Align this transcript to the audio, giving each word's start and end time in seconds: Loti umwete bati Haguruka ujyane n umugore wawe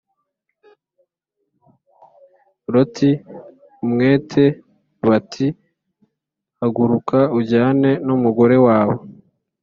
Loti 2.73 3.09
umwete 3.83 4.43
bati 5.09 5.47
Haguruka 6.59 7.17
ujyane 7.39 7.89
n 8.05 8.07
umugore 8.17 8.55
wawe 8.65 8.95